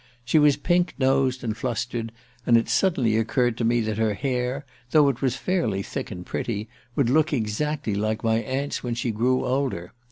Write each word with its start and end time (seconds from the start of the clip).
She 0.25 0.39
was 0.39 0.57
pink 0.57 0.95
nosed 0.97 1.43
and 1.43 1.55
flustered, 1.55 2.11
and 2.43 2.57
it 2.57 2.69
suddenly 2.69 3.17
occurred 3.17 3.55
to 3.59 3.63
me 3.63 3.81
that 3.81 3.99
her 3.99 4.15
hair, 4.15 4.65
though 4.89 5.09
it 5.09 5.21
was 5.21 5.35
fairly 5.35 5.83
thick 5.83 6.09
and 6.09 6.25
pretty, 6.25 6.67
would 6.95 7.07
look 7.11 7.31
exactly 7.31 7.93
like 7.93 8.23
my 8.23 8.37
aunt's 8.37 8.83
when 8.83 8.95
she 8.95 9.11
grew 9.11 9.45
older. 9.45 9.93